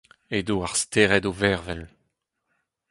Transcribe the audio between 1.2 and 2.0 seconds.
o vervel.